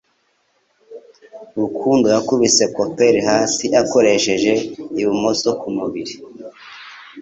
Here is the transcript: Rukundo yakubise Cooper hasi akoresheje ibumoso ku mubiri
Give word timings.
Rukundo 1.59 2.05
yakubise 2.15 2.63
Cooper 2.75 3.13
hasi 3.27 3.65
akoresheje 3.81 4.51
ibumoso 5.01 5.49
ku 5.59 5.67
mubiri 5.77 6.13